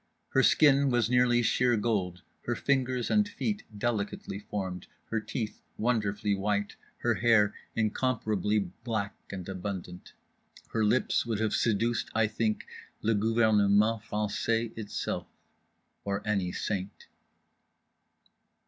[0.29, 6.33] Her skin was nearly sheer gold; her fingers and feet delicately formed: her teeth wonderfully
[6.33, 10.13] white; her hair incomparably black and abundant.
[10.69, 12.65] Her lips would have seduced, I think,
[13.03, 15.27] le gouvernement français itself.
[16.03, 17.05] Or any saint.